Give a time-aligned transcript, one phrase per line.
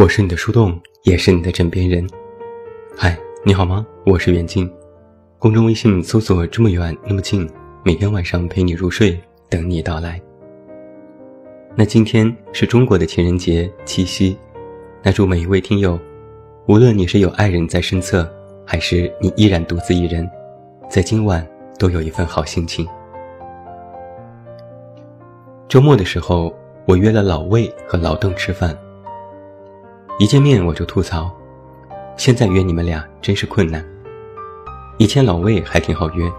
[0.00, 2.08] 我是你的树洞，也是你的枕边人。
[2.96, 3.14] 嗨，
[3.44, 3.86] 你好吗？
[4.06, 4.66] 我是袁静。
[5.38, 7.46] 公众微信搜索“这么远那么近”，
[7.84, 10.18] 每天晚上陪你入睡，等你到来。
[11.76, 14.34] 那今天是中国的情人节七夕，
[15.02, 16.00] 那祝每一位听友，
[16.66, 18.26] 无论你是有爱人在身侧，
[18.64, 20.26] 还是你依然独自一人，
[20.88, 21.46] 在今晚
[21.78, 22.88] 都有一份好心情。
[25.68, 26.50] 周末的时候，
[26.86, 28.74] 我约了老魏和老邓吃饭。
[30.20, 31.34] 一见面我就吐槽，
[32.18, 33.82] 现在约你们俩真是困难。
[34.98, 36.30] 以前老魏还挺好约，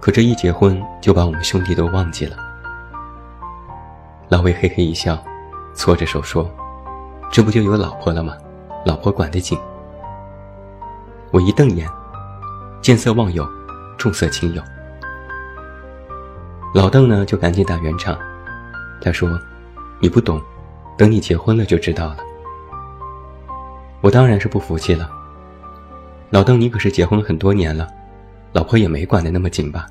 [0.00, 2.36] 可这一结婚就把我们兄弟都忘记了。
[4.28, 5.16] 老魏嘿嘿一笑，
[5.74, 6.50] 搓着手说
[7.30, 8.36] ：“这不就有老婆了吗？
[8.84, 9.56] 老婆管得紧。”
[11.30, 11.88] 我一瞪眼，
[12.82, 13.48] 见色忘友，
[13.96, 14.62] 重色轻友。
[16.74, 18.18] 老邓呢就赶紧打圆场，
[19.00, 19.38] 他说
[20.02, 20.42] ：“你不懂，
[20.96, 22.16] 等你结婚了就知道了。”
[24.00, 25.10] 我当然是不服气了。
[26.30, 27.88] 老邓，你可是结婚很多年了，
[28.52, 29.86] 老婆也没管得那么紧吧？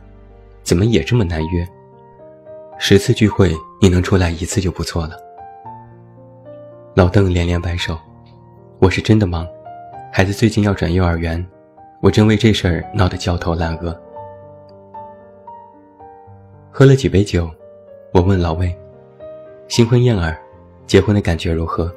[0.63, 1.67] 怎么也这么难约？
[2.77, 5.17] 十次聚会你能出来一次就不错了。
[6.93, 7.97] 老邓连连摆手，
[8.79, 9.47] 我是真的忙，
[10.11, 11.43] 孩子最近要转幼儿园，
[12.01, 13.99] 我正为这事儿闹得焦头烂额。
[16.71, 17.49] 喝了几杯酒，
[18.13, 18.71] 我问老魏
[19.67, 20.37] ：“新婚燕尔，
[20.85, 21.91] 结婚的感觉如何？”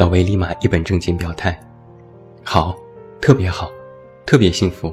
[0.00, 1.60] 老魏立马一本正经表态
[2.42, 2.74] ：“好，
[3.20, 3.70] 特别好，
[4.24, 4.90] 特别幸福，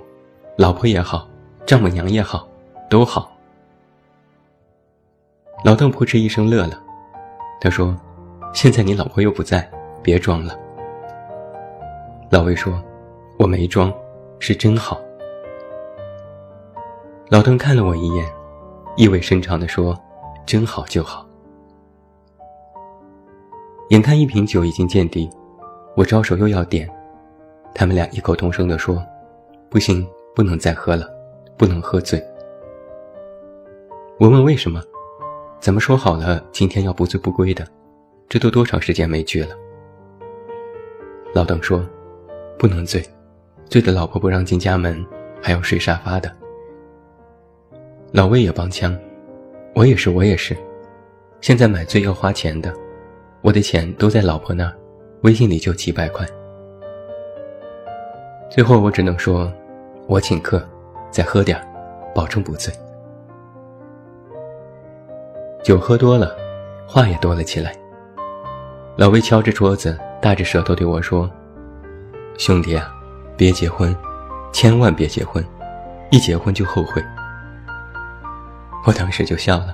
[0.58, 1.26] 老婆也好，
[1.66, 2.46] 丈母娘也好，
[2.90, 3.32] 都好。”
[5.64, 6.84] 老邓扑哧一声乐了，
[7.62, 7.96] 他说
[8.54, 9.66] ：“现在你老婆又不在，
[10.04, 10.54] 别装了。”
[12.30, 12.84] 老魏说
[13.40, 13.90] ：“我没装，
[14.40, 15.00] 是真好。”
[17.32, 18.30] 老邓看了我一眼，
[18.98, 19.98] 意味深长地说
[20.46, 21.26] ：“真好就好。”
[23.90, 25.30] 眼看一瓶酒已经见底，
[25.96, 26.90] 我招手又要点，
[27.74, 29.02] 他们俩异口同声地说
[29.72, 30.06] ：“不行，
[30.36, 31.10] 不能再喝了，
[31.56, 32.22] 不能喝醉。”
[34.20, 34.84] 我问为什么，
[35.62, 37.66] 咱们说好了今天要不醉不归的，
[38.28, 39.56] 这都多长时间没聚了？
[41.34, 41.82] 老邓说
[42.60, 43.02] ：“不能醉，
[43.70, 45.06] 醉的老婆不让进家门，
[45.42, 46.30] 还要睡沙发的。”
[48.12, 48.94] 老魏也帮腔
[49.74, 50.58] ：“我也是，我也是，
[51.40, 52.74] 现在买醉要花钱的。”
[53.48, 54.74] 我的钱都在老婆那儿，
[55.22, 56.28] 微信里就几百块。
[58.52, 59.50] 最后我只能说，
[60.06, 60.62] 我请客，
[61.10, 61.58] 再喝点
[62.14, 62.74] 保证不醉。
[65.64, 66.36] 酒喝多了，
[66.86, 67.74] 话也多了起来。
[68.98, 71.32] 老魏敲着桌子，大着舌头对我说
[72.38, 72.94] ：“兄弟啊，
[73.38, 73.96] 别结婚，
[74.52, 75.42] 千万别结婚，
[76.12, 77.02] 一结婚就后悔。”
[78.84, 79.74] 我当时就笑了，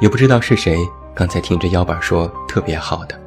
[0.00, 0.78] 也不知道是谁。
[1.16, 3.18] 刚才听着腰板说特别好的，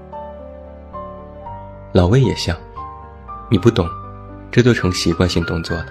[1.91, 2.55] 老魏也笑，
[3.49, 3.89] 你不懂，
[4.51, 5.87] 这都成习惯性动作了。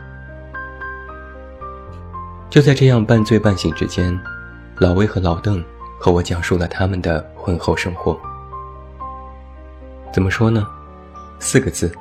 [2.48, 4.16] 就在这样半醉半醒之间，
[4.76, 5.60] 老魏和老邓
[5.98, 8.16] 和我讲述了他们的婚后生活。
[10.12, 10.68] 怎么说呢？
[11.40, 11.92] 四个字，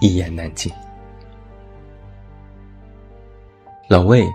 [0.00, 0.72] 一言难尽。
[3.86, 4.26] 老魏，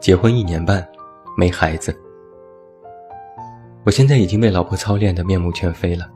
[0.00, 0.86] 结婚一年半，
[1.34, 1.98] 没孩子。
[3.84, 6.08] 我现在已经被老婆操练得面目全非了。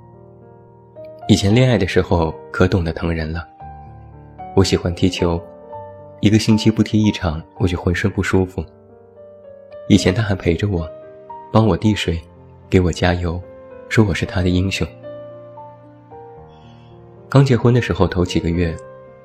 [1.28, 3.47] 以前恋爱的时候可懂得疼人了。
[4.55, 5.41] 我喜欢踢球，
[6.21, 8.62] 一个星期不踢一场我就浑身不舒服。
[9.89, 10.89] 以前他还陪着我，
[11.53, 12.21] 帮我递水，
[12.69, 13.41] 给我加油，
[13.89, 14.87] 说我是他的英雄。
[17.28, 18.77] 刚结婚的时候头几个月，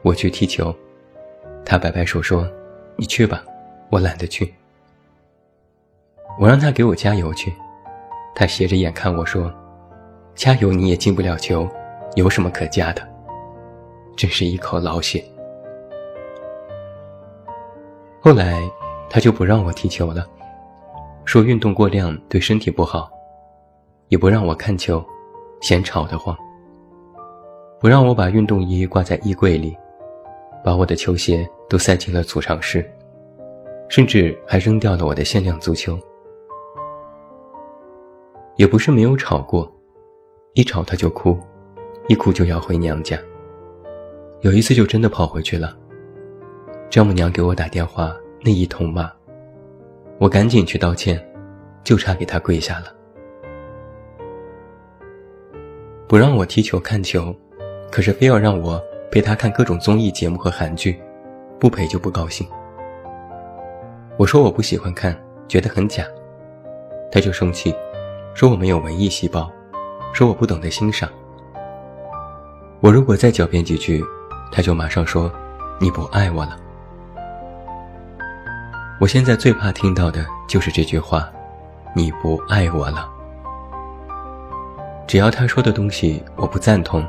[0.02, 0.74] 我去踢球，
[1.66, 2.47] 他摆摆手说
[2.96, 3.44] ：“你去吧，
[3.90, 4.53] 我懒得去。”
[6.40, 7.52] 我让他给我加油去。
[8.40, 9.52] 他斜着眼看我说
[10.36, 11.67] ：“加油，你也进不了球，
[12.14, 13.02] 有什么可加的？”
[14.16, 15.23] 真是一口老血。
[18.22, 18.61] 后来
[19.09, 20.23] 他就不让我踢球了，
[21.26, 23.09] 说运动过量对身体不好，
[24.09, 25.03] 也不让我看球，
[25.59, 26.38] 嫌吵得慌。
[27.79, 29.76] 不让我把运动衣挂在衣柜里，
[30.64, 32.88] 把我的球鞋都塞进了储藏室，
[33.90, 36.00] 甚至还扔掉了我的限量足球。
[38.58, 39.72] 也不是没有吵过，
[40.54, 41.38] 一吵他就哭，
[42.08, 43.18] 一哭就要回娘家。
[44.42, 45.78] 有一次就真的跑回去了。
[46.90, 49.12] 丈母娘给我打电话，那一通骂，
[50.18, 51.24] 我赶紧去道歉，
[51.84, 52.86] 就差给他跪下了。
[56.08, 57.36] 不让我踢球看球，
[57.92, 58.82] 可是非要让我
[59.12, 61.00] 陪他看各种综艺节目和韩剧，
[61.59, 62.48] 不陪就不高兴。
[64.18, 65.16] 我说我不喜欢看，
[65.48, 66.04] 觉得很假，
[67.12, 67.72] 他就生气。
[68.37, 69.51] 说我没有文艺细胞，
[70.13, 71.09] 说我不懂得欣赏，
[72.81, 74.05] 我如果再狡辩几句，
[74.51, 75.31] 他就马上说
[75.81, 76.55] ：“你不爱我了。”
[79.01, 81.28] 我现在最怕听到的就是这句话
[81.97, 83.09] ：“你不爱我了。”
[85.07, 87.03] 只要他说的东西我不赞同，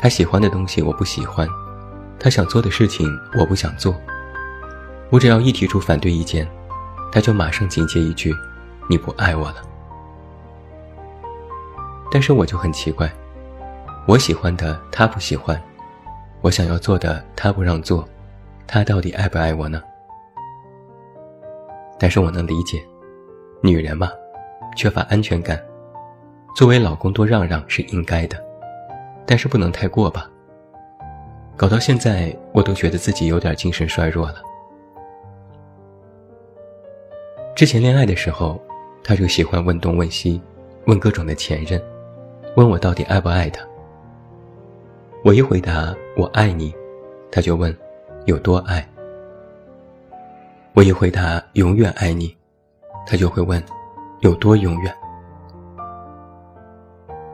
[0.00, 1.46] 他喜欢的东西我不喜欢，
[2.18, 3.06] 他想做的事情
[3.38, 3.94] 我不想做，
[5.10, 6.48] 我只要一提出反对意见，
[7.12, 8.34] 他就马上紧接一句
[8.88, 9.56] ：“你不爱我了。”
[12.10, 13.10] 但是我就很奇怪，
[14.06, 15.60] 我喜欢的他不喜欢，
[16.40, 18.08] 我想要做的他不让做，
[18.66, 19.82] 他到底爱不爱我呢？
[21.98, 22.82] 但是我能理解，
[23.62, 24.10] 女人嘛，
[24.76, 25.60] 缺乏安全感，
[26.54, 28.36] 作为老公多让让是应该的，
[29.26, 30.30] 但是不能太过吧。
[31.56, 34.36] 搞到现在，我都觉得自己有点精神衰弱了。
[37.54, 38.60] 之前恋爱的时候，
[39.02, 40.40] 他就喜欢问东问西，
[40.86, 41.82] 问各种的前任。
[42.56, 43.62] 问我到底爱不爱他？
[45.22, 46.74] 我一回答我爱你，
[47.30, 47.76] 他就问
[48.24, 48.86] 有多爱。
[50.72, 52.34] 我一回答永远爱你，
[53.06, 53.62] 他就会问
[54.20, 54.94] 有多永远。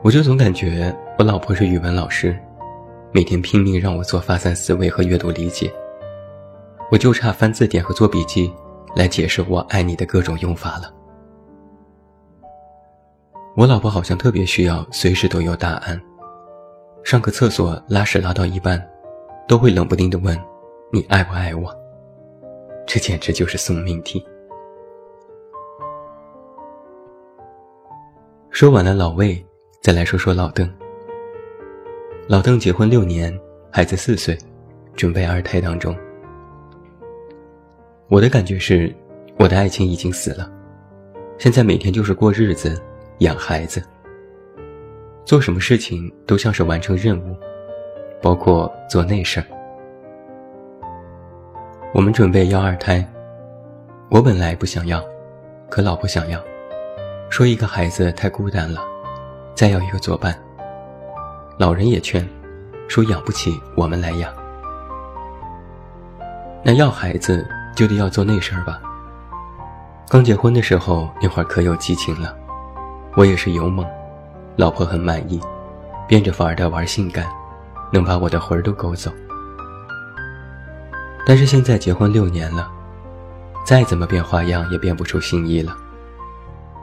[0.01, 2.37] 我就总感觉我老婆是语文老师，
[3.13, 5.71] 每天拼命让我做发散思维和阅读理解，
[6.91, 8.53] 我就差翻字典和做笔记
[8.93, 10.93] 来解释我爱你的各种用法了。
[13.55, 16.01] 我老婆好像特别需要随时都有答案。
[17.03, 18.83] 上个厕所拉屎拉到一半，
[19.47, 20.35] 都会冷不丁的问
[20.91, 21.71] ：“你爱不爱我？”
[22.87, 24.25] 这简直就是送命题。
[28.49, 29.45] 说完了老魏，
[29.81, 30.67] 再来说说老邓。
[32.27, 33.37] 老邓结婚六年，
[33.69, 34.35] 孩子四岁，
[34.95, 35.95] 准备二胎当中。
[38.07, 38.93] 我的感觉是，
[39.37, 40.51] 我的爱情已经死了，
[41.37, 42.81] 现在每天就是过日子。
[43.19, 43.81] 养孩子，
[45.23, 47.37] 做什么事情都像是完成任务，
[48.21, 49.45] 包括做那事儿。
[51.93, 53.07] 我们准备要二胎，
[54.09, 55.03] 我本来不想要，
[55.69, 56.41] 可老婆想要，
[57.29, 58.81] 说一个孩子太孤单了，
[59.53, 60.37] 再要一个作伴。
[61.57, 62.27] 老人也劝，
[62.87, 64.33] 说养不起我们来养。
[66.63, 68.81] 那要孩子就得要做那事儿吧。
[70.09, 72.35] 刚结婚的时候那会儿可有激情了。
[73.15, 73.85] 我也是勇猛，
[74.55, 75.39] 老婆很满意，
[76.07, 77.27] 变着法儿的玩性感，
[77.91, 79.11] 能把我的魂儿都勾走。
[81.25, 82.71] 但是现在结婚六年了，
[83.63, 85.77] 再怎么变花样也变不出新意了。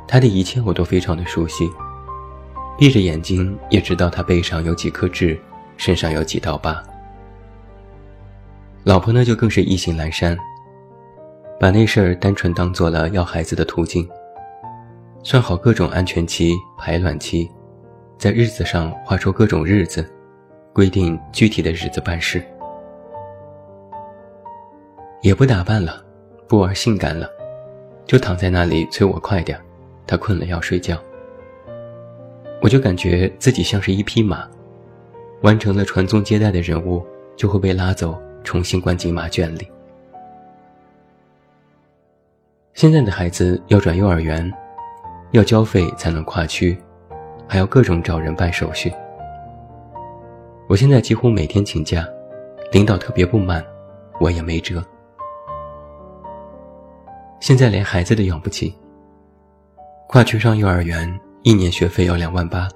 [0.06, 1.68] 他的一切我都非常的熟悉，
[2.78, 5.36] 闭着眼睛也知道他背上有几颗痣，
[5.76, 6.80] 身上有几道疤。
[8.84, 10.38] 老婆呢就更是意兴阑珊，
[11.58, 14.08] 把那事儿单纯当做了要孩子的途径。
[15.22, 17.50] 算好各种安全期、排卵期，
[18.16, 20.04] 在日子上画出各种日子，
[20.72, 22.42] 规定具体的日子办事。
[25.20, 26.02] 也不打扮了，
[26.48, 27.28] 不玩性感了，
[28.06, 29.60] 就躺在那里催我快点。
[30.06, 30.98] 他困了要睡觉，
[32.62, 34.48] 我就感觉自己像是一匹马，
[35.42, 37.04] 完成了传宗接代的任务，
[37.36, 39.70] 就会被拉走，重新关进马圈里。
[42.72, 44.50] 现在的孩子要转幼儿园。
[45.32, 46.76] 要交费才能跨区，
[47.46, 48.92] 还要各种找人办手续。
[50.68, 52.06] 我现在几乎每天请假，
[52.72, 53.64] 领导特别不满，
[54.20, 54.84] 我也没辙。
[57.40, 58.76] 现在连孩子都养不起，
[60.08, 62.68] 跨区上幼儿园一年学费要两万八，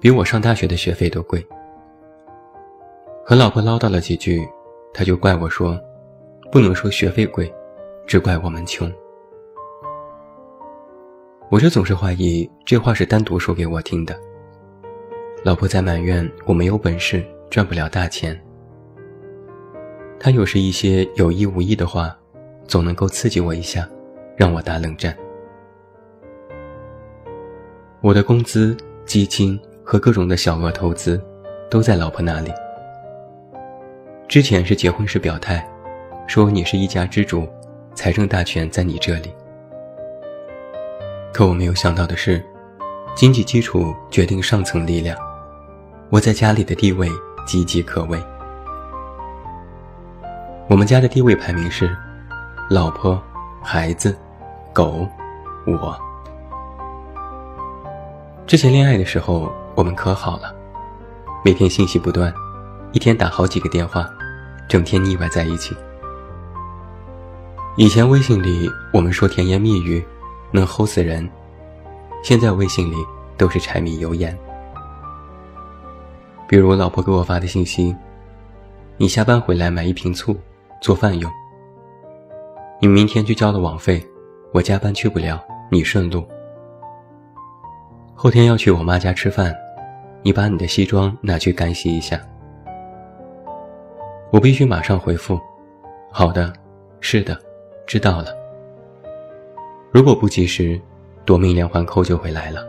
[0.00, 1.44] 比我上大学的学费都贵。
[3.24, 4.46] 和老婆唠叨了几句，
[4.92, 5.80] 他就怪我说，
[6.50, 7.52] 不能说学费贵，
[8.06, 8.90] 只怪我们穷。
[11.50, 14.16] 我就总是怀疑这话是单独说给我听的。
[15.42, 18.40] 老婆在埋怨我没有本事，赚不了大钱。
[20.20, 22.16] 他有时一些有意无意的话，
[22.68, 23.88] 总能够刺激我一下，
[24.36, 25.16] 让我打冷战。
[28.00, 31.20] 我的工资、基金和各种的小额投资，
[31.68, 32.52] 都在老婆那里。
[34.28, 35.68] 之前是结婚时表态，
[36.28, 37.48] 说你是一家之主，
[37.92, 39.34] 财政大权在你这里。
[41.40, 42.44] 可我没有想到的是，
[43.14, 45.16] 经济基础决定上层力量。
[46.10, 47.08] 我在家里的地位
[47.46, 48.22] 岌岌可危。
[50.68, 51.96] 我们家的地位排名是：
[52.68, 53.18] 老婆、
[53.62, 54.14] 孩子、
[54.74, 55.08] 狗、
[55.64, 55.98] 我。
[58.46, 60.54] 之前恋爱的时候，我们可好了，
[61.42, 62.30] 每天信息不断，
[62.92, 64.06] 一天打好几个电话，
[64.68, 65.74] 整天腻歪在一起。
[67.78, 70.04] 以前微信里我们说甜言蜜语。
[70.50, 71.28] 能齁死人。
[72.22, 72.96] 现在微信里
[73.36, 74.36] 都是柴米油盐。
[76.46, 77.94] 比如老婆给我发的信息
[78.98, 80.36] ：“你下班回来买一瓶醋，
[80.80, 81.30] 做饭用。”
[82.80, 84.04] 你明天去交了网费，
[84.52, 85.40] 我加班去不了，
[85.70, 86.26] 你顺路。
[88.14, 89.54] 后天要去我妈家吃饭，
[90.22, 92.20] 你把你的西装拿去干洗一下。
[94.32, 95.38] 我必须马上回复，
[96.10, 96.52] 好的，
[97.00, 97.38] 是的，
[97.86, 98.39] 知道了。
[99.92, 100.80] 如果不及时，
[101.24, 102.64] 夺命连环扣就会来了。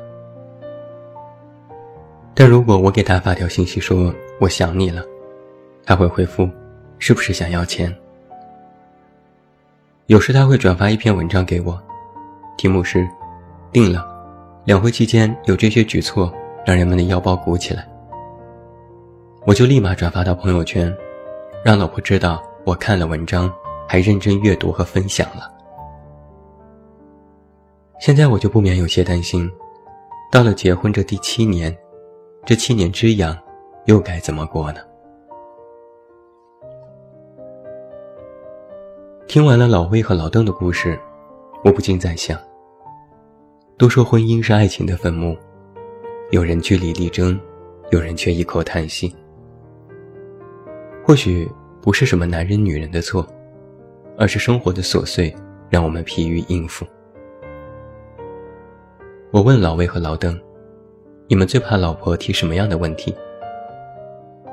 [2.34, 5.04] 但如果我给他发条信息说我想你了，
[5.86, 6.50] 他会回复，
[6.98, 7.96] 是不是想要钱？
[10.08, 11.80] 有时他会转发一篇文章给我，
[12.58, 13.08] 题目是
[13.72, 14.04] “定了”，
[14.66, 16.34] 两会期间有这些举措
[16.66, 17.88] 让人们的腰包鼓起来，
[19.46, 20.92] 我就立马转发到朋友圈，
[21.64, 23.54] 让老婆知道我看了文章，
[23.88, 25.61] 还认真阅读和分享了。
[28.02, 29.48] 现在我就不免有些担心，
[30.32, 31.72] 到了结婚这第七年，
[32.44, 33.38] 这七年之痒
[33.86, 34.82] 又该怎么过呢？
[39.28, 41.00] 听完了老魏和老邓的故事，
[41.64, 42.36] 我不禁在想：
[43.78, 45.38] 都说婚姻是爱情的坟墓，
[46.32, 47.40] 有人据理力争，
[47.92, 49.16] 有人却一口叹息。
[51.06, 51.48] 或许
[51.84, 53.24] 不是什么男人女人的错，
[54.18, 55.32] 而是生活的琐碎
[55.70, 56.84] 让我们疲于应付。
[59.32, 60.38] 我问老魏和老邓
[61.30, 63.16] ：“你们最怕老婆提什么样的问题？”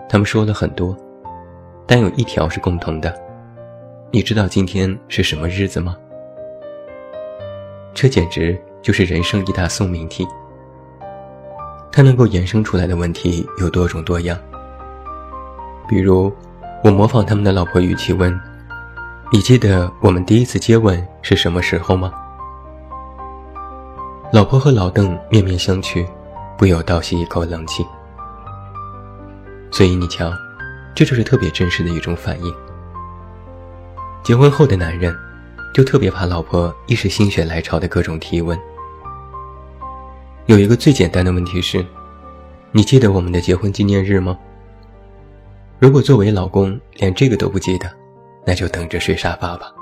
[0.09, 0.97] 他们说了很多，
[1.85, 3.13] 但有一条是共同的。
[4.13, 5.97] 你知道今天是什么日子吗？
[7.93, 10.25] 这简直就是人生一大送命题。
[11.91, 14.39] 它能够衍生出来的问题有多种多样。
[15.89, 16.33] 比如，
[16.85, 18.33] 我模仿他们的老婆语气问
[19.33, 22.13] ：“你记得我们第一次接吻是什么时候吗？”
[24.31, 26.07] 老婆和老邓面面相觑，
[26.59, 27.83] 不由倒吸一口冷气。
[29.71, 30.31] 所以你瞧，
[30.95, 32.55] 这就是特别真实的一种反应。
[34.23, 35.17] 结婚后的男人，
[35.73, 38.59] 就特别怕老婆一时心血来潮的各种提问。
[40.45, 41.83] 有一个最简单的问题是：
[42.71, 44.39] 你记得我们的结婚纪念日吗？
[45.79, 47.91] 如果作为老公连这个都不记得，
[48.47, 49.73] 那就等着睡沙发吧。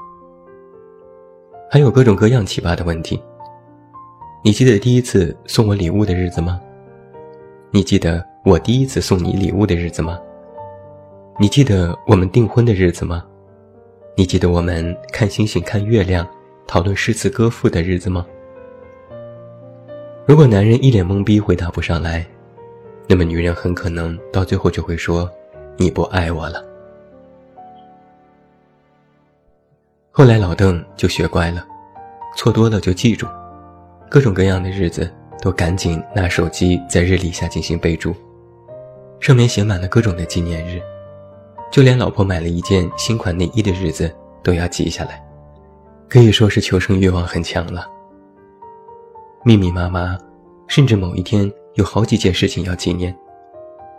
[1.68, 3.20] 还有各种各样奇葩的问题：
[4.46, 6.60] 你记得第一次送我礼物的日子吗？
[7.72, 10.20] 你记得我第一次送你礼物的日子吗？
[11.40, 13.24] 你记得我们订婚的日子吗？
[14.16, 16.24] 你记得我们看星星、看月亮、
[16.64, 18.24] 讨论诗词歌赋的日子吗？
[20.26, 22.24] 如果男人一脸懵逼回答不上来，
[23.08, 25.28] 那么女人很可能到最后就会说
[25.76, 26.64] ：“你不爱我了。”
[30.12, 31.66] 后来老邓就学乖了，
[32.36, 33.26] 错多了就记住，
[34.08, 35.10] 各种各样的日子
[35.40, 38.14] 都赶紧拿手机在日历下进行备注，
[39.20, 40.80] 上面写满了各种的纪念日。
[41.70, 44.10] 就连老婆买了一件新款内衣的日子
[44.42, 45.22] 都要记下来，
[46.08, 47.86] 可以说是求生欲望很强了。
[49.44, 50.16] 密密麻麻，
[50.68, 53.14] 甚至某一天有好几件事情要纪念，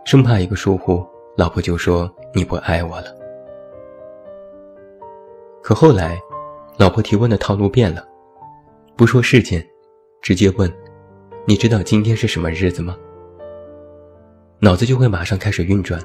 [0.06, 3.14] 生怕一个疏忽，老婆就说你不爱我了。
[5.62, 6.18] 可后来，
[6.78, 8.08] 老婆提问的套路变了，
[8.96, 9.64] 不说事件，
[10.22, 10.72] 直接问
[11.46, 12.98] ：“你知道今天是什么日子吗？”
[14.60, 16.02] 脑子就会马上开始运转。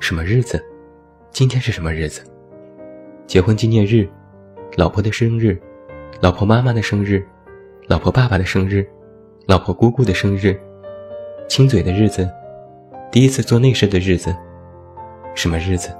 [0.00, 0.62] 什么日子？
[1.30, 2.22] 今天是什么日子？
[3.26, 4.08] 结婚纪念日，
[4.76, 5.58] 老婆的生日，
[6.20, 7.22] 老婆妈妈的生日，
[7.86, 8.86] 老婆爸爸的生日，
[9.46, 10.58] 老婆姑姑的生日，
[11.48, 12.30] 亲嘴的日子，
[13.10, 14.34] 第一次做内事的日子，
[15.34, 15.90] 什么日子？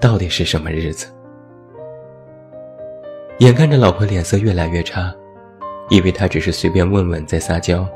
[0.00, 1.06] 到底是什么日子？
[3.38, 5.14] 眼看着老婆脸色越来越差，
[5.90, 7.86] 以为他只是随便问问在撒娇，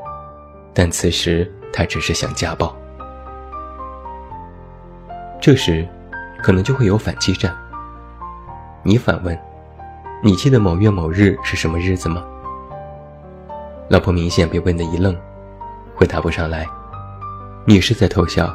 [0.73, 2.75] 但此时他只是想家暴。
[5.41, 5.87] 这时，
[6.43, 7.55] 可能就会有反击战。
[8.83, 9.37] 你反问
[10.21, 12.23] ：“你记得某月某日是什么日子吗？”
[13.87, 15.15] 老婆明显被问得一愣，
[15.95, 16.67] 回答不上来。
[17.65, 18.53] 你是在偷笑，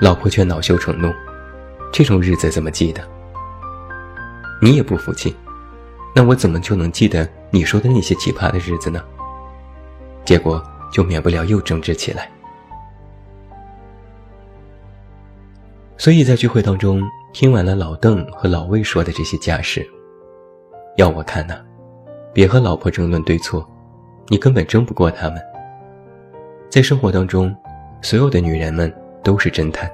[0.00, 1.12] 老婆却恼羞成怒
[1.92, 3.02] ：“这种日子怎么记得？”
[4.62, 5.34] 你也不服气，
[6.16, 9.04] 那我怎么就能记得你说的那些奇葩的日子呢？
[10.24, 12.26] 结果就免不了又争执起来。
[15.98, 17.02] 所以在聚会当中，
[17.34, 19.86] 听完了老邓和老魏说的这些架势，
[20.96, 21.60] 要我看呢，
[22.32, 23.68] 别和老婆争论对错，
[24.28, 25.38] 你根本争不过他们。
[26.70, 27.54] 在生活当中，
[28.00, 28.90] 所有的女人们
[29.22, 29.90] 都是侦探，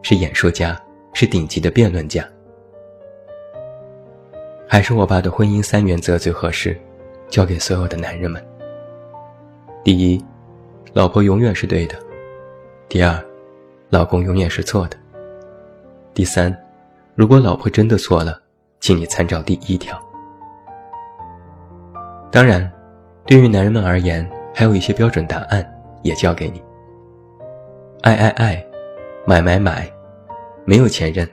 [0.00, 0.80] 是演说家，
[1.12, 2.26] 是顶级的辩论家。
[4.70, 6.78] 还是我爸的婚姻三原则最合适，
[7.30, 8.44] 交给所有的男人们。
[9.82, 10.22] 第一，
[10.92, 11.96] 老婆永远是对的；
[12.86, 13.18] 第二，
[13.88, 14.96] 老公永远是错的。
[16.12, 16.54] 第三，
[17.14, 18.38] 如果老婆真的错了，
[18.78, 19.98] 请你参照第一条。
[22.30, 22.70] 当然，
[23.24, 25.66] 对于男人们而言，还有一些标准答案
[26.02, 26.62] 也教给你：
[28.02, 28.66] 爱爱爱，
[29.24, 29.90] 买买买，
[30.66, 31.26] 没有前任，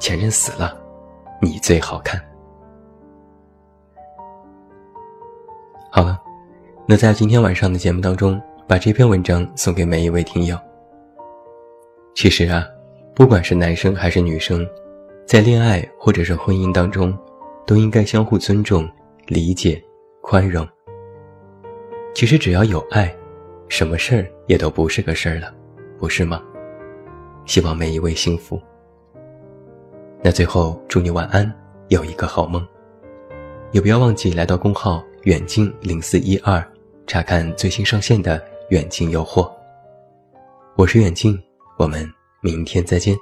[0.00, 0.74] 前任死了，
[1.38, 2.18] 你最好看。
[5.94, 6.18] 好了，
[6.86, 10.56] 那在今天晚上的节目当中，把这篇文章送给每一位听友。
[12.14, 12.64] 其实啊，
[13.14, 14.66] 不管是男生还是女生，
[15.26, 17.14] 在恋爱或者是婚姻当中，
[17.66, 18.88] 都应该相互尊重、
[19.26, 19.78] 理解、
[20.22, 20.66] 宽容。
[22.14, 23.14] 其实只要有爱，
[23.68, 25.52] 什么事儿也都不是个事儿了，
[25.98, 26.42] 不是吗？
[27.44, 28.58] 希望每一位幸福。
[30.22, 31.52] 那最后祝你晚安，
[31.88, 32.66] 有一个好梦。
[33.72, 35.04] 也不要忘记来到公号。
[35.24, 36.66] 远近零四一二，
[37.06, 39.48] 查看最新上线的远近诱惑。
[40.74, 41.40] 我是远近，
[41.78, 42.04] 我们
[42.40, 43.16] 明天再见。